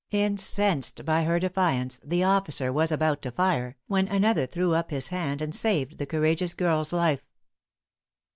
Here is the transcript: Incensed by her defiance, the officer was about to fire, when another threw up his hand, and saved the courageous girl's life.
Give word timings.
Incensed 0.09 1.05
by 1.05 1.25
her 1.25 1.37
defiance, 1.39 2.01
the 2.03 2.23
officer 2.23 2.73
was 2.73 2.91
about 2.91 3.21
to 3.21 3.31
fire, 3.31 3.77
when 3.85 4.07
another 4.07 4.47
threw 4.47 4.73
up 4.73 4.89
his 4.89 5.09
hand, 5.09 5.43
and 5.43 5.53
saved 5.53 5.99
the 5.99 6.07
courageous 6.07 6.55
girl's 6.55 6.91
life. 6.91 7.21